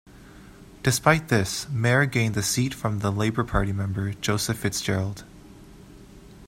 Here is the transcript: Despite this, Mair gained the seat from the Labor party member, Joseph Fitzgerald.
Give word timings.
Despite 0.81 1.27
this, 1.27 1.69
Mair 1.69 2.07
gained 2.07 2.33
the 2.33 2.41
seat 2.41 2.73
from 2.73 3.01
the 3.01 3.11
Labor 3.11 3.43
party 3.43 3.71
member, 3.71 4.13
Joseph 4.13 4.57
Fitzgerald. 4.57 5.25